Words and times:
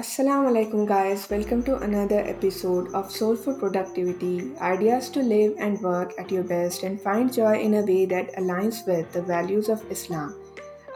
Assalamu 0.00 0.48
alaikum, 0.48 0.86
guys. 0.86 1.22
Welcome 1.30 1.62
to 1.62 1.76
another 1.78 2.18
episode 2.30 2.92
of 2.92 3.10
Soulful 3.10 3.54
Productivity 3.54 4.54
Ideas 4.60 5.08
to 5.14 5.22
live 5.22 5.54
and 5.58 5.80
work 5.80 6.12
at 6.18 6.30
your 6.30 6.42
best 6.42 6.82
and 6.82 7.00
find 7.00 7.32
joy 7.32 7.54
in 7.60 7.72
a 7.76 7.80
way 7.80 8.04
that 8.04 8.34
aligns 8.34 8.86
with 8.86 9.10
the 9.12 9.22
values 9.22 9.70
of 9.70 9.90
Islam. 9.90 10.34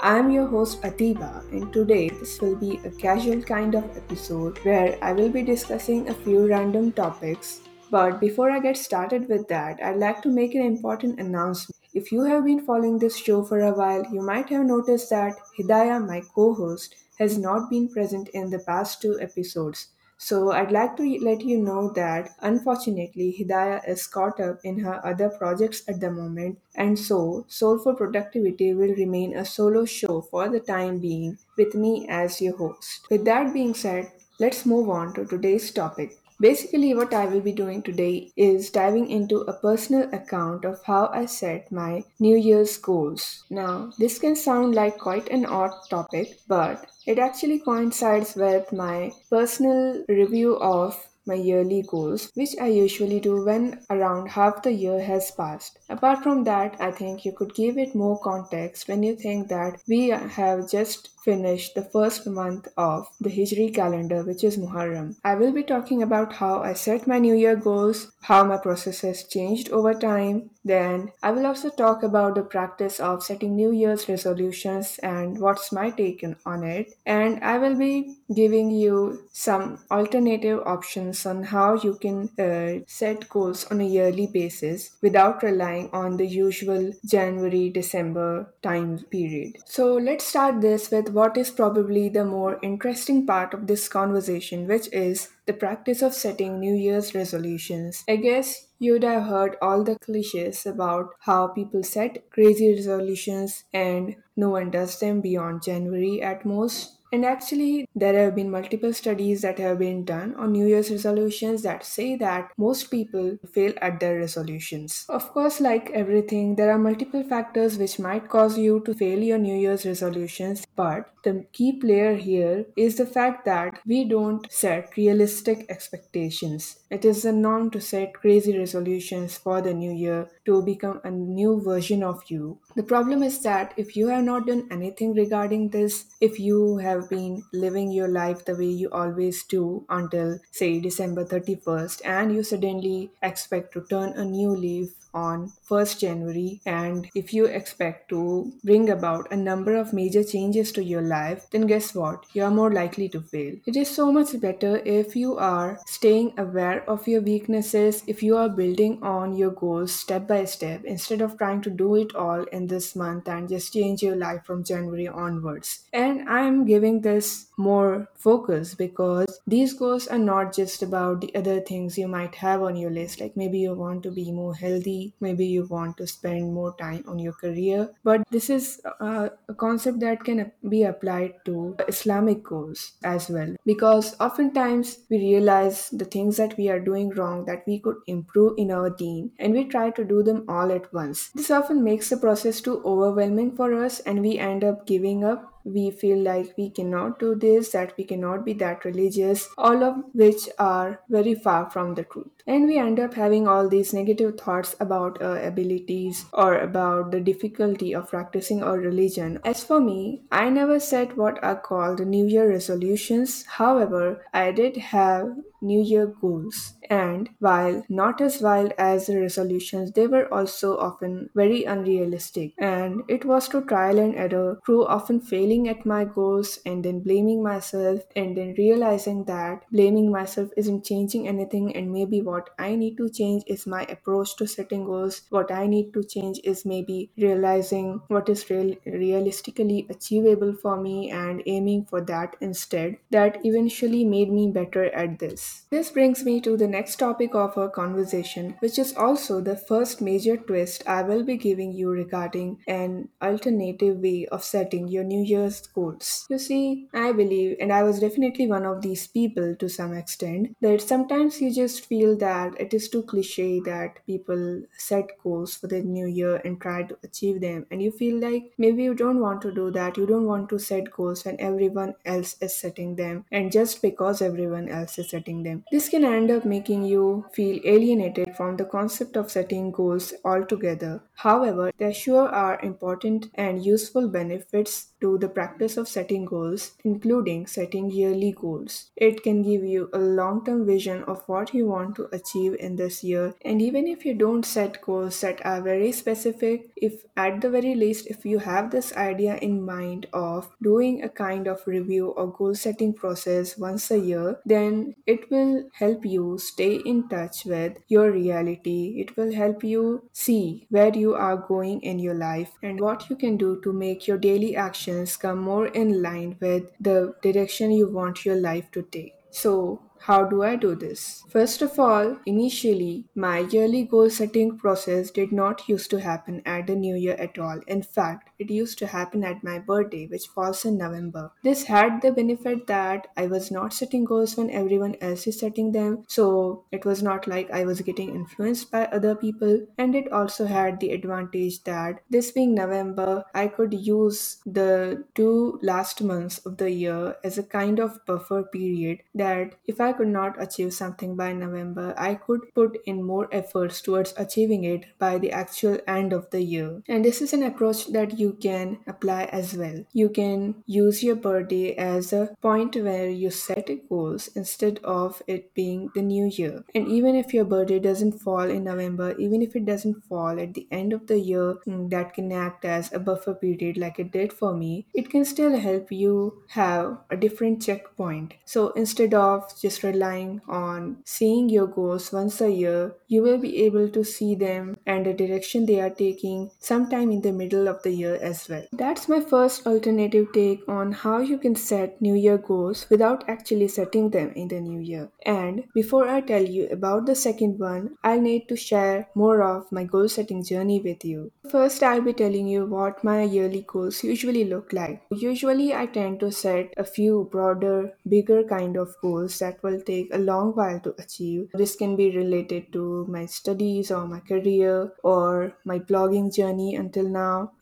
I 0.00 0.18
am 0.18 0.30
your 0.30 0.46
host 0.46 0.82
Atiba, 0.82 1.42
and 1.50 1.72
today 1.72 2.10
this 2.10 2.42
will 2.42 2.56
be 2.56 2.78
a 2.84 2.90
casual 2.90 3.40
kind 3.40 3.74
of 3.74 3.96
episode 3.96 4.58
where 4.66 4.98
I 5.00 5.14
will 5.14 5.30
be 5.30 5.44
discussing 5.44 6.06
a 6.10 6.14
few 6.14 6.46
random 6.46 6.92
topics. 6.92 7.60
But 7.90 8.20
before 8.20 8.50
I 8.50 8.60
get 8.60 8.76
started 8.76 9.30
with 9.30 9.48
that, 9.48 9.82
I'd 9.82 9.96
like 9.96 10.20
to 10.24 10.28
make 10.28 10.54
an 10.54 10.66
important 10.66 11.18
announcement. 11.18 11.69
If 11.94 12.10
you 12.10 12.22
have 12.22 12.44
been 12.44 12.64
following 12.64 12.98
this 12.98 13.16
show 13.16 13.44
for 13.44 13.60
a 13.60 13.72
while, 13.72 14.04
you 14.12 14.22
might 14.22 14.48
have 14.48 14.66
noticed 14.66 15.10
that 15.10 15.34
Hidayah, 15.58 16.06
my 16.06 16.20
co 16.34 16.54
host, 16.54 16.96
has 17.18 17.38
not 17.38 17.70
been 17.70 17.88
present 17.88 18.28
in 18.30 18.50
the 18.50 18.58
past 18.58 19.00
two 19.00 19.18
episodes. 19.20 19.88
So 20.18 20.52
I'd 20.52 20.70
like 20.72 20.96
to 20.96 21.18
let 21.20 21.40
you 21.42 21.58
know 21.58 21.90
that 21.94 22.30
unfortunately 22.40 23.34
Hidayah 23.38 23.88
is 23.88 24.06
caught 24.06 24.38
up 24.38 24.60
in 24.64 24.80
her 24.80 25.04
other 25.06 25.30
projects 25.30 25.82
at 25.88 26.00
the 26.00 26.10
moment 26.10 26.58
and 26.74 26.98
so 26.98 27.46
Soulful 27.48 27.94
Productivity 27.94 28.74
will 28.74 28.94
remain 28.94 29.34
a 29.34 29.44
solo 29.46 29.86
show 29.86 30.20
for 30.20 30.48
the 30.50 30.60
time 30.60 30.98
being 30.98 31.38
with 31.56 31.74
me 31.74 32.06
as 32.08 32.40
your 32.42 32.56
host. 32.56 33.06
With 33.10 33.24
that 33.24 33.54
being 33.54 33.72
said, 33.74 34.12
let's 34.38 34.66
move 34.66 34.90
on 34.90 35.14
to 35.14 35.24
today's 35.24 35.70
topic. 35.70 36.19
Basically, 36.40 36.94
what 36.94 37.12
I 37.12 37.26
will 37.26 37.42
be 37.42 37.52
doing 37.52 37.82
today 37.82 38.32
is 38.34 38.70
diving 38.70 39.10
into 39.10 39.42
a 39.42 39.52
personal 39.52 40.08
account 40.14 40.64
of 40.64 40.82
how 40.84 41.10
I 41.12 41.26
set 41.26 41.70
my 41.70 42.02
New 42.18 42.34
Year's 42.34 42.78
goals. 42.78 43.44
Now, 43.50 43.92
this 43.98 44.18
can 44.18 44.34
sound 44.34 44.74
like 44.74 44.96
quite 44.96 45.28
an 45.28 45.44
odd 45.44 45.72
topic, 45.90 46.38
but 46.48 46.86
it 47.06 47.18
actually 47.18 47.58
coincides 47.58 48.36
with 48.36 48.72
my 48.72 49.12
personal 49.28 50.02
review 50.08 50.56
of 50.56 51.09
my 51.26 51.34
yearly 51.34 51.82
goals, 51.86 52.30
which 52.34 52.56
I 52.60 52.68
usually 52.68 53.20
do 53.20 53.44
when 53.44 53.80
around 53.90 54.28
half 54.28 54.62
the 54.62 54.72
year 54.72 55.00
has 55.00 55.30
passed. 55.30 55.78
Apart 55.88 56.22
from 56.22 56.44
that, 56.44 56.76
I 56.80 56.90
think 56.90 57.24
you 57.24 57.32
could 57.32 57.54
give 57.54 57.78
it 57.78 57.94
more 57.94 58.18
context 58.20 58.88
when 58.88 59.02
you 59.02 59.16
think 59.16 59.48
that 59.48 59.80
we 59.86 60.08
have 60.08 60.70
just 60.70 61.10
finished 61.24 61.74
the 61.74 61.82
first 61.82 62.26
month 62.26 62.66
of 62.76 63.06
the 63.20 63.30
Hijri 63.30 63.74
calendar, 63.74 64.22
which 64.22 64.42
is 64.42 64.56
Muharram. 64.56 65.16
I 65.22 65.34
will 65.34 65.52
be 65.52 65.62
talking 65.62 66.02
about 66.02 66.32
how 66.32 66.62
I 66.62 66.72
set 66.72 67.06
my 67.06 67.18
New 67.18 67.34
Year 67.34 67.56
goals, 67.56 68.10
how 68.22 68.44
my 68.44 68.56
process 68.56 69.02
has 69.02 69.24
changed 69.24 69.70
over 69.70 69.92
time. 69.92 70.50
Then, 70.64 71.12
I 71.22 71.30
will 71.30 71.46
also 71.46 71.70
talk 71.70 72.02
about 72.02 72.34
the 72.34 72.42
practice 72.42 73.00
of 73.00 73.22
setting 73.22 73.56
New 73.56 73.72
Year's 73.72 74.08
resolutions 74.08 74.98
and 75.02 75.38
what's 75.38 75.72
my 75.72 75.90
take 75.90 76.24
on 76.44 76.64
it. 76.64 76.94
And 77.06 77.42
I 77.42 77.58
will 77.58 77.76
be 77.76 78.16
giving 78.34 78.70
you 78.70 79.26
some 79.32 79.78
alternative 79.90 80.60
options 80.66 81.09
on 81.26 81.42
how 81.44 81.74
you 81.74 81.94
can 81.94 82.30
uh, 82.38 82.84
set 82.86 83.28
goals 83.28 83.64
on 83.70 83.80
a 83.80 83.86
yearly 83.86 84.26
basis 84.26 84.90
without 85.02 85.42
relying 85.42 85.90
on 85.92 86.16
the 86.16 86.26
usual 86.26 86.92
January 87.04 87.70
December 87.70 88.52
time 88.62 88.98
period. 89.10 89.56
So, 89.66 89.94
let's 89.94 90.26
start 90.26 90.60
this 90.60 90.90
with 90.90 91.10
what 91.10 91.36
is 91.36 91.50
probably 91.50 92.08
the 92.08 92.24
more 92.24 92.58
interesting 92.62 93.26
part 93.26 93.54
of 93.54 93.66
this 93.66 93.88
conversation, 93.88 94.66
which 94.66 94.88
is 94.92 95.28
the 95.46 95.52
practice 95.52 96.02
of 96.02 96.14
setting 96.14 96.60
New 96.60 96.74
Year's 96.74 97.14
resolutions. 97.14 98.04
I 98.08 98.16
guess 98.16 98.68
you'd 98.78 99.02
have 99.04 99.24
heard 99.24 99.56
all 99.60 99.82
the 99.84 99.98
cliches 99.98 100.64
about 100.64 101.10
how 101.20 101.48
people 101.48 101.82
set 101.82 102.30
crazy 102.30 102.72
resolutions 102.72 103.64
and 103.72 104.16
no 104.36 104.50
one 104.50 104.70
does 104.70 104.98
them 105.00 105.20
beyond 105.20 105.62
January 105.62 106.22
at 106.22 106.46
most. 106.46 106.96
And 107.12 107.24
actually, 107.24 107.88
there 107.94 108.16
have 108.22 108.36
been 108.36 108.50
multiple 108.50 108.92
studies 108.92 109.42
that 109.42 109.58
have 109.58 109.78
been 109.80 110.04
done 110.04 110.34
on 110.36 110.52
New 110.52 110.66
Year's 110.66 110.90
resolutions 110.90 111.62
that 111.62 111.84
say 111.84 112.14
that 112.16 112.52
most 112.56 112.84
people 112.90 113.36
fail 113.52 113.72
at 113.82 113.98
their 113.98 114.18
resolutions. 114.18 115.06
Of 115.08 115.32
course, 115.32 115.60
like 115.60 115.90
everything, 115.90 116.54
there 116.54 116.70
are 116.70 116.78
multiple 116.78 117.24
factors 117.24 117.78
which 117.78 117.98
might 117.98 118.28
cause 118.28 118.56
you 118.56 118.80
to 118.86 118.94
fail 118.94 119.18
your 119.18 119.38
New 119.38 119.56
Year's 119.56 119.84
resolutions, 119.84 120.64
but 120.76 121.10
the 121.22 121.44
key 121.52 121.78
player 121.78 122.14
here 122.14 122.66
is 122.76 122.96
the 122.96 123.06
fact 123.06 123.44
that 123.44 123.80
we 123.84 124.04
don't 124.04 124.50
set 124.50 124.96
realistic 124.96 125.66
expectations. 125.68 126.78
It 126.90 127.04
is 127.04 127.22
the 127.22 127.32
norm 127.32 127.70
to 127.72 127.80
set 127.80 128.14
crazy 128.14 128.56
resolutions 128.56 129.36
for 129.36 129.60
the 129.60 129.74
new 129.74 129.92
year 129.92 130.28
to 130.46 130.62
become 130.62 131.00
a 131.04 131.10
new 131.10 131.60
version 131.60 132.02
of 132.02 132.22
you. 132.28 132.58
The 132.74 132.82
problem 132.82 133.22
is 133.22 133.42
that 133.42 133.74
if 133.76 133.96
you 133.96 134.08
have 134.08 134.24
not 134.24 134.46
done 134.46 134.68
anything 134.70 135.12
regarding 135.14 135.70
this, 135.70 136.06
if 136.20 136.40
you 136.40 136.78
have 136.78 136.99
have 137.00 137.10
been 137.10 137.42
living 137.52 137.90
your 137.92 138.08
life 138.08 138.44
the 138.44 138.54
way 138.56 138.66
you 138.66 138.90
always 138.90 139.44
do 139.44 139.86
until, 139.88 140.38
say, 140.50 140.80
December 140.80 141.24
31st, 141.24 142.02
and 142.04 142.32
you 142.32 142.42
suddenly 142.42 143.12
expect 143.22 143.72
to 143.74 143.84
turn 143.86 144.12
a 144.14 144.24
new 144.24 144.50
leaf 144.50 144.94
on 145.14 145.52
1st 145.68 146.00
January 146.00 146.60
and 146.66 147.08
if 147.14 147.32
you 147.32 147.44
expect 147.46 148.08
to 148.08 148.52
bring 148.64 148.90
about 148.90 149.30
a 149.32 149.36
number 149.36 149.76
of 149.76 149.92
major 149.92 150.24
changes 150.24 150.72
to 150.72 150.82
your 150.82 151.02
life, 151.02 151.46
then 151.50 151.66
guess 151.66 151.94
what? 151.94 152.26
You 152.32 152.44
are 152.44 152.50
more 152.50 152.72
likely 152.72 153.08
to 153.10 153.20
fail. 153.20 153.54
It 153.66 153.76
is 153.76 153.90
so 153.90 154.12
much 154.12 154.38
better 154.40 154.82
if 154.84 155.16
you 155.16 155.36
are 155.38 155.78
staying 155.86 156.34
aware 156.38 156.88
of 156.90 157.06
your 157.08 157.22
weaknesses, 157.22 158.02
if 158.06 158.22
you 158.22 158.36
are 158.36 158.48
building 158.48 159.02
on 159.02 159.36
your 159.36 159.52
goals 159.52 159.92
step 159.92 160.26
by 160.26 160.44
step 160.44 160.84
instead 160.84 161.20
of 161.20 161.38
trying 161.38 161.62
to 161.62 161.70
do 161.70 161.94
it 161.94 162.14
all 162.14 162.42
in 162.44 162.66
this 162.66 162.94
month 162.96 163.28
and 163.28 163.48
just 163.48 163.72
change 163.72 164.02
your 164.02 164.16
life 164.16 164.44
from 164.44 164.64
January 164.64 165.08
onwards. 165.08 165.84
And 165.92 166.28
I 166.28 166.40
am 166.40 166.64
giving 166.66 166.80
giving 166.80 167.02
this 167.02 167.46
more 167.56 168.08
focus 168.16 168.74
because 168.74 169.40
these 169.46 169.74
goals 169.74 170.06
are 170.08 170.18
not 170.18 170.54
just 170.54 170.82
about 170.82 171.20
the 171.20 171.34
other 171.34 171.60
things 171.60 171.98
you 171.98 172.08
might 172.08 172.34
have 172.34 172.62
on 172.62 172.76
your 172.76 172.90
list. 172.90 173.20
Like 173.20 173.36
maybe 173.36 173.58
you 173.58 173.74
want 173.74 174.02
to 174.04 174.10
be 174.10 174.32
more 174.32 174.54
healthy, 174.54 174.99
maybe 175.20 175.46
you 175.46 175.66
want 175.66 175.96
to 175.98 176.06
spend 176.06 176.52
more 176.54 176.74
time 176.76 177.04
on 177.06 177.18
your 177.18 177.32
career, 177.32 177.90
but 178.04 178.22
this 178.30 178.50
is 178.50 178.80
a, 179.00 179.30
a 179.48 179.54
concept 179.54 180.00
that 180.00 180.24
can 180.24 180.52
be 180.68 180.82
applied 180.84 181.34
to 181.44 181.76
Islamic 181.88 182.42
goals 182.42 182.92
as 183.04 183.28
well. 183.28 183.54
Because 183.64 184.16
oftentimes 184.20 184.98
we 185.10 185.18
realize 185.18 185.90
the 185.90 186.04
things 186.04 186.36
that 186.36 186.56
we 186.56 186.68
are 186.68 186.80
doing 186.80 187.10
wrong 187.10 187.44
that 187.46 187.64
we 187.66 187.78
could 187.78 187.96
improve 188.06 188.58
in 188.58 188.70
our 188.70 188.90
deen 188.90 189.30
and 189.38 189.52
we 189.52 189.64
try 189.64 189.90
to 189.90 190.04
do 190.04 190.22
them 190.22 190.44
all 190.48 190.72
at 190.72 190.92
once. 190.92 191.30
This 191.34 191.50
often 191.50 191.84
makes 191.84 192.10
the 192.10 192.16
process 192.16 192.60
too 192.60 192.82
overwhelming 192.84 193.56
for 193.56 193.72
us 193.84 194.00
and 194.00 194.20
we 194.20 194.38
end 194.38 194.64
up 194.64 194.86
giving 194.86 195.24
up 195.24 195.59
we 195.64 195.90
feel 195.90 196.18
like 196.18 196.54
we 196.56 196.70
cannot 196.70 197.18
do 197.18 197.34
this, 197.34 197.70
that 197.70 197.94
we 197.96 198.04
cannot 198.04 198.44
be 198.44 198.52
that 198.54 198.84
religious, 198.84 199.48
all 199.58 199.82
of 199.84 199.96
which 200.12 200.48
are 200.58 201.00
very 201.08 201.34
far 201.34 201.70
from 201.70 201.94
the 201.94 202.04
truth. 202.04 202.28
And 202.46 202.66
we 202.66 202.78
end 202.78 202.98
up 202.98 203.14
having 203.14 203.46
all 203.46 203.68
these 203.68 203.92
negative 203.92 204.38
thoughts 204.38 204.74
about 204.80 205.20
our 205.22 205.38
abilities 205.38 206.24
or 206.32 206.58
about 206.58 207.10
the 207.10 207.20
difficulty 207.20 207.94
of 207.94 208.08
practicing 208.08 208.62
our 208.62 208.78
religion. 208.78 209.38
As 209.44 209.62
for 209.62 209.80
me, 209.80 210.22
I 210.32 210.50
never 210.50 210.80
set 210.80 211.16
what 211.16 211.42
are 211.44 211.60
called 211.60 212.00
New 212.00 212.26
Year 212.26 212.48
resolutions. 212.48 213.44
However, 213.46 214.24
I 214.32 214.52
did 214.52 214.76
have 214.76 215.28
New 215.62 215.82
Year 215.82 216.06
goals. 216.06 216.74
And 216.88 217.28
while 217.38 217.84
not 217.88 218.20
as 218.20 218.40
wild 218.40 218.72
as 218.78 219.06
the 219.06 219.20
resolutions, 219.20 219.92
they 219.92 220.06
were 220.06 220.32
also 220.32 220.76
often 220.78 221.28
very 221.34 221.64
unrealistic. 221.64 222.54
And 222.58 223.02
it 223.08 223.24
was 223.24 223.48
to 223.48 223.60
trial 223.62 223.98
and 223.98 224.16
error, 224.16 224.58
through 224.64 224.86
often 224.86 225.20
failing 225.20 225.49
at 225.58 225.84
my 225.84 226.04
goals 226.04 226.58
and 226.64 226.84
then 226.84 227.00
blaming 227.00 227.42
myself, 227.42 228.02
and 228.14 228.36
then 228.36 228.54
realizing 228.56 229.24
that 229.24 229.64
blaming 229.72 230.10
myself 230.10 230.50
isn't 230.56 230.84
changing 230.84 231.26
anything, 231.26 231.74
and 231.74 231.92
maybe 231.92 232.20
what 232.22 232.50
I 232.58 232.76
need 232.76 232.96
to 232.98 233.08
change 233.10 233.42
is 233.46 233.66
my 233.66 233.82
approach 233.84 234.36
to 234.36 234.46
setting 234.46 234.84
goals. 234.84 235.22
What 235.30 235.50
I 235.50 235.66
need 235.66 235.92
to 235.94 236.04
change 236.04 236.40
is 236.44 236.64
maybe 236.64 237.10
realizing 237.16 238.02
what 238.08 238.28
is 238.28 238.48
real- 238.50 238.76
realistically 238.84 239.86
achievable 239.90 240.54
for 240.54 240.80
me 240.80 241.10
and 241.10 241.42
aiming 241.46 241.86
for 241.86 242.00
that 242.02 242.36
instead. 242.40 242.98
That 243.10 243.44
eventually 243.44 244.04
made 244.04 244.30
me 244.32 244.50
better 244.50 244.84
at 244.84 245.18
this. 245.18 245.66
This 245.70 245.90
brings 245.90 246.24
me 246.24 246.40
to 246.42 246.56
the 246.56 246.68
next 246.68 246.96
topic 246.96 247.34
of 247.34 247.56
our 247.58 247.68
conversation, 247.70 248.56
which 248.60 248.78
is 248.78 248.96
also 248.96 249.40
the 249.40 249.56
first 249.56 250.00
major 250.00 250.36
twist 250.36 250.82
I 250.86 251.02
will 251.02 251.22
be 251.24 251.36
giving 251.36 251.72
you 251.72 251.90
regarding 251.90 252.58
an 252.66 253.08
alternative 253.22 253.98
way 253.98 254.26
of 254.26 254.44
setting 254.44 254.88
your 254.88 255.04
New 255.04 255.22
Year's 255.22 255.39
goals. 255.72 256.26
You 256.28 256.38
see, 256.38 256.88
I 256.92 257.12
believe, 257.12 257.56
and 257.60 257.72
I 257.72 257.82
was 257.82 258.00
definitely 258.00 258.46
one 258.46 258.64
of 258.64 258.82
these 258.82 259.06
people 259.06 259.54
to 259.56 259.68
some 259.68 259.94
extent, 259.94 260.56
that 260.60 260.80
sometimes 260.82 261.40
you 261.40 261.54
just 261.54 261.86
feel 261.86 262.16
that 262.18 262.60
it 262.60 262.74
is 262.74 262.88
too 262.88 263.02
cliche 263.02 263.60
that 263.60 264.04
people 264.06 264.62
set 264.76 265.10
goals 265.22 265.54
for 265.56 265.66
the 265.66 265.82
new 265.82 266.06
year 266.06 266.36
and 266.44 266.60
try 266.60 266.82
to 266.82 266.98
achieve 267.02 267.40
them, 267.40 267.66
and 267.70 267.82
you 267.82 267.90
feel 267.90 268.20
like 268.20 268.52
maybe 268.58 268.82
you 268.82 268.94
don't 268.94 269.20
want 269.20 269.40
to 269.42 269.52
do 269.52 269.70
that, 269.70 269.96
you 269.96 270.06
don't 270.06 270.26
want 270.26 270.48
to 270.50 270.58
set 270.58 270.90
goals 270.90 271.24
when 271.24 271.40
everyone 271.40 271.94
else 272.04 272.36
is 272.40 272.54
setting 272.54 272.96
them, 272.96 273.24
and 273.30 273.52
just 273.52 273.80
because 273.82 274.20
everyone 274.22 274.68
else 274.68 274.98
is 274.98 275.10
setting 275.10 275.42
them. 275.42 275.64
This 275.70 275.88
can 275.88 276.04
end 276.04 276.30
up 276.30 276.44
making 276.44 276.84
you 276.84 277.26
feel 277.32 277.60
alienated 277.64 278.34
from 278.36 278.56
the 278.56 278.64
concept 278.64 279.16
of 279.16 279.30
setting 279.30 279.70
goals 279.70 280.12
altogether. 280.24 281.02
However, 281.14 281.70
there 281.78 281.92
sure 281.92 282.28
are 282.28 282.60
important 282.62 283.28
and 283.34 283.64
useful 283.64 284.08
benefits 284.08 284.89
to 285.00 285.18
the 285.18 285.28
practice 285.28 285.76
of 285.76 285.88
setting 285.88 286.24
goals, 286.24 286.72
including 286.84 287.46
setting 287.46 287.90
yearly 287.90 288.32
goals. 288.32 288.90
It 288.96 289.22
can 289.22 289.42
give 289.42 289.64
you 289.64 289.88
a 289.92 289.98
long 289.98 290.44
term 290.44 290.66
vision 290.66 291.02
of 291.04 291.22
what 291.26 291.54
you 291.54 291.66
want 291.66 291.96
to 291.96 292.08
achieve 292.12 292.56
in 292.58 292.76
this 292.76 293.02
year. 293.02 293.34
And 293.44 293.62
even 293.62 293.86
if 293.86 294.04
you 294.04 294.14
don't 294.14 294.44
set 294.44 294.80
goals 294.82 295.20
that 295.20 295.44
are 295.44 295.60
very 295.62 295.92
specific, 295.92 296.70
if 296.76 297.04
at 297.16 297.40
the 297.40 297.50
very 297.50 297.74
least, 297.74 298.06
if 298.06 298.24
you 298.24 298.38
have 298.38 298.70
this 298.70 298.94
idea 298.96 299.36
in 299.36 299.64
mind 299.64 300.06
of 300.12 300.48
doing 300.62 301.02
a 301.02 301.08
kind 301.08 301.46
of 301.46 301.66
review 301.66 302.08
or 302.08 302.32
goal 302.32 302.54
setting 302.54 302.92
process 302.94 303.56
once 303.58 303.90
a 303.90 303.98
year, 303.98 304.38
then 304.44 304.94
it 305.06 305.30
will 305.30 305.68
help 305.74 306.04
you 306.04 306.38
stay 306.38 306.76
in 306.76 307.08
touch 307.08 307.44
with 307.44 307.78
your 307.88 308.10
reality. 308.10 309.00
It 309.00 309.16
will 309.16 309.32
help 309.34 309.62
you 309.64 310.08
see 310.12 310.66
where 310.70 310.94
you 310.96 311.14
are 311.14 311.36
going 311.36 311.80
in 311.82 311.98
your 311.98 312.14
life 312.14 312.52
and 312.62 312.80
what 312.80 313.08
you 313.10 313.16
can 313.16 313.36
do 313.36 313.60
to 313.62 313.72
make 313.72 314.06
your 314.06 314.18
daily 314.18 314.56
actions 314.90 315.16
come 315.16 315.38
more 315.38 315.68
in 315.68 316.02
line 316.02 316.36
with 316.40 316.70
the 316.80 317.14
direction 317.22 317.70
you 317.70 317.88
want 317.88 318.24
your 318.24 318.36
life 318.36 318.70
to 318.72 318.82
take. 318.82 319.14
So, 319.30 319.80
how 320.00 320.24
do 320.24 320.42
I 320.42 320.56
do 320.56 320.74
this? 320.74 321.22
First 321.28 321.62
of 321.62 321.78
all, 321.78 322.18
initially, 322.26 323.04
my 323.14 323.40
yearly 323.40 323.84
goal 323.84 324.10
setting 324.10 324.56
process 324.58 325.10
did 325.10 325.30
not 325.30 325.68
used 325.68 325.90
to 325.90 326.00
happen 326.00 326.42
at 326.44 326.66
the 326.66 326.74
new 326.74 326.96
year 326.96 327.14
at 327.14 327.38
all. 327.38 327.60
In 327.66 327.82
fact, 327.82 328.29
it 328.40 328.50
used 328.50 328.78
to 328.78 328.86
happen 328.86 329.24
at 329.24 329.44
my 329.44 329.58
birthday, 329.58 330.06
which 330.06 330.26
falls 330.26 330.64
in 330.64 330.78
November. 330.78 331.30
This 331.44 331.64
had 331.64 332.02
the 332.02 332.12
benefit 332.12 332.66
that 332.66 333.06
I 333.16 333.26
was 333.26 333.50
not 333.50 333.72
setting 333.72 334.04
goals 334.04 334.36
when 334.36 334.50
everyone 334.50 334.96
else 335.00 335.26
is 335.26 335.38
setting 335.38 335.72
them, 335.72 336.04
so 336.08 336.64
it 336.72 336.84
was 336.84 337.02
not 337.02 337.26
like 337.26 337.50
I 337.50 337.64
was 337.64 337.80
getting 337.80 338.14
influenced 338.14 338.70
by 338.70 338.86
other 338.86 339.14
people, 339.14 339.66
and 339.78 339.94
it 339.94 340.10
also 340.12 340.46
had 340.46 340.80
the 340.80 340.92
advantage 340.92 341.62
that 341.64 342.00
this 342.10 342.30
being 342.32 342.54
November, 342.54 343.24
I 343.34 343.48
could 343.48 343.74
use 343.74 344.38
the 344.46 345.04
two 345.14 345.58
last 345.62 346.02
months 346.02 346.38
of 346.46 346.56
the 346.56 346.70
year 346.70 347.16
as 347.22 347.38
a 347.38 347.42
kind 347.42 347.78
of 347.78 348.04
buffer 348.06 348.42
period 348.42 349.02
that 349.14 349.54
if 349.66 349.80
I 349.80 349.92
could 349.92 350.08
not 350.08 350.40
achieve 350.42 350.72
something 350.72 351.16
by 351.16 351.32
November, 351.32 351.94
I 351.96 352.14
could 352.14 352.52
put 352.54 352.78
in 352.86 353.02
more 353.02 353.28
efforts 353.32 353.80
towards 353.80 354.14
achieving 354.16 354.64
it 354.64 354.86
by 354.98 355.18
the 355.18 355.32
actual 355.32 355.78
end 355.86 356.12
of 356.12 356.30
the 356.30 356.42
year. 356.42 356.82
And 356.88 357.04
this 357.04 357.20
is 357.20 357.32
an 357.32 357.42
approach 357.42 357.86
that 357.88 358.18
you 358.18 358.29
can 358.32 358.78
apply 358.86 359.24
as 359.24 359.54
well. 359.56 359.84
You 359.92 360.08
can 360.08 360.62
use 360.66 361.02
your 361.02 361.16
birthday 361.16 361.74
as 361.74 362.12
a 362.12 362.36
point 362.40 362.76
where 362.76 363.08
you 363.08 363.30
set 363.30 363.68
goals 363.88 364.28
instead 364.34 364.78
of 364.84 365.22
it 365.26 365.54
being 365.54 365.90
the 365.94 366.02
new 366.02 366.26
year. 366.26 366.64
And 366.74 366.88
even 366.88 367.14
if 367.14 367.32
your 367.34 367.44
birthday 367.44 367.78
doesn't 367.78 368.18
fall 368.20 368.50
in 368.50 368.64
November, 368.64 369.14
even 369.18 369.42
if 369.42 369.54
it 369.56 369.64
doesn't 369.64 370.04
fall 370.04 370.40
at 370.40 370.54
the 370.54 370.66
end 370.70 370.92
of 370.92 371.06
the 371.06 371.18
year, 371.18 371.56
mm, 371.66 371.90
that 371.90 372.14
can 372.14 372.32
act 372.32 372.64
as 372.64 372.92
a 372.92 372.98
buffer 372.98 373.34
period 373.34 373.76
like 373.76 373.98
it 373.98 374.12
did 374.12 374.32
for 374.32 374.54
me, 374.54 374.86
it 374.94 375.10
can 375.10 375.24
still 375.24 375.56
help 375.58 375.90
you 375.92 376.42
have 376.48 376.98
a 377.10 377.16
different 377.16 377.62
checkpoint. 377.62 378.34
So 378.44 378.70
instead 378.70 379.14
of 379.14 379.44
just 379.60 379.82
relying 379.82 380.40
on 380.48 380.98
seeing 381.04 381.48
your 381.48 381.66
goals 381.66 382.12
once 382.12 382.40
a 382.40 382.50
year, 382.50 382.94
you 383.08 383.22
will 383.22 383.38
be 383.38 383.64
able 383.64 383.88
to 383.88 384.04
see 384.04 384.34
them 384.34 384.76
and 384.86 385.06
the 385.06 385.12
direction 385.12 385.66
they 385.66 385.80
are 385.80 385.90
taking 385.90 386.50
sometime 386.58 387.10
in 387.10 387.20
the 387.22 387.32
middle 387.32 387.68
of 387.68 387.82
the 387.82 387.90
year 387.90 388.18
as 388.20 388.48
well. 388.48 388.64
That's 388.72 389.08
my 389.08 389.20
first 389.20 389.66
alternative 389.66 390.28
take 390.32 390.68
on 390.68 390.92
how 390.92 391.18
you 391.18 391.38
can 391.38 391.56
set 391.56 392.00
New 392.00 392.14
Year 392.14 392.38
goals 392.38 392.86
without 392.90 393.28
actually 393.28 393.68
setting 393.68 394.10
them 394.10 394.32
in 394.34 394.48
the 394.48 394.60
new 394.60 394.80
year. 394.80 395.10
And 395.26 395.64
before 395.74 396.08
I 396.08 396.20
tell 396.20 396.42
you 396.42 396.68
about 396.70 397.06
the 397.06 397.14
second 397.14 397.58
one, 397.58 397.96
I'll 398.04 398.20
need 398.20 398.48
to 398.48 398.56
share 398.56 399.08
more 399.14 399.42
of 399.42 399.70
my 399.72 399.84
goal 399.84 400.08
setting 400.08 400.44
journey 400.44 400.80
with 400.80 401.04
you. 401.04 401.32
First, 401.50 401.82
I'll 401.82 402.00
be 402.00 402.12
telling 402.12 402.46
you 402.46 402.66
what 402.66 403.02
my 403.02 403.22
yearly 403.22 403.64
goals 403.66 404.04
usually 404.04 404.44
look 404.44 404.72
like. 404.72 405.02
Usually, 405.10 405.74
I 405.74 405.86
tend 405.86 406.20
to 406.20 406.30
set 406.30 406.74
a 406.76 406.84
few 406.84 407.28
broader, 407.30 407.92
bigger 408.08 408.44
kind 408.44 408.76
of 408.76 408.94
goals 409.02 409.38
that 409.38 409.62
will 409.62 409.80
take 409.80 410.12
a 410.12 410.18
long 410.18 410.52
while 410.52 410.80
to 410.80 410.94
achieve. 410.98 411.48
This 411.54 411.76
can 411.76 411.96
be 411.96 412.16
related 412.16 412.72
to 412.72 413.06
my 413.08 413.26
studies 413.26 413.90
or 413.90 414.06
my 414.06 414.20
career 414.20 414.92
or 415.02 415.54
my 415.64 415.78
blogging 415.78 416.34
journey 416.34 416.74
until 416.74 417.08
now, 417.08 417.52